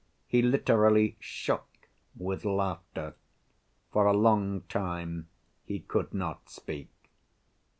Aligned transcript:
He 0.25 0.41
literally 0.41 1.15
shook 1.19 1.87
with 2.15 2.43
laughter. 2.43 3.13
For 3.91 4.07
a 4.07 4.13
long 4.17 4.61
time 4.61 5.27
he 5.63 5.81
could 5.81 6.11
not 6.11 6.49
speak. 6.49 6.89